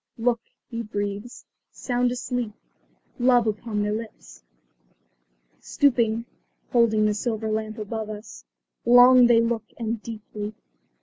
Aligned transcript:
"Look," 0.17 0.41
he 0.67 0.81
breathes. 0.81 1.45
"Sound 1.71 2.11
asleep. 2.11 2.53
Love 3.19 3.45
upon 3.45 3.83
their 3.83 3.93
lips." 3.93 4.41
Stooping, 5.59 6.25
holding 6.71 7.05
their 7.05 7.13
silver 7.13 7.51
lamp 7.51 7.77
above 7.77 8.09
us, 8.09 8.43
long 8.83 9.27
they 9.27 9.39
look 9.41 9.65
and 9.77 10.01
deeply. 10.01 10.55